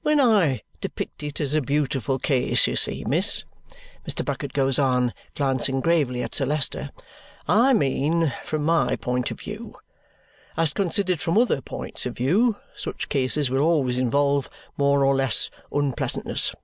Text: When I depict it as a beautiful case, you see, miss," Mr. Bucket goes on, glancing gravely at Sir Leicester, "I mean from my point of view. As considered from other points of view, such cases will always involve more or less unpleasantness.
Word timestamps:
When 0.00 0.18
I 0.20 0.62
depict 0.80 1.22
it 1.22 1.38
as 1.38 1.52
a 1.54 1.60
beautiful 1.60 2.18
case, 2.18 2.66
you 2.66 2.76
see, 2.76 3.04
miss," 3.06 3.44
Mr. 4.08 4.24
Bucket 4.24 4.54
goes 4.54 4.78
on, 4.78 5.12
glancing 5.34 5.82
gravely 5.82 6.22
at 6.22 6.34
Sir 6.34 6.46
Leicester, 6.46 6.90
"I 7.46 7.74
mean 7.74 8.32
from 8.42 8.64
my 8.64 8.96
point 8.98 9.30
of 9.30 9.38
view. 9.40 9.76
As 10.56 10.72
considered 10.72 11.20
from 11.20 11.36
other 11.36 11.60
points 11.60 12.06
of 12.06 12.16
view, 12.16 12.56
such 12.74 13.10
cases 13.10 13.50
will 13.50 13.60
always 13.60 13.98
involve 13.98 14.48
more 14.78 15.04
or 15.04 15.14
less 15.14 15.50
unpleasantness. 15.70 16.54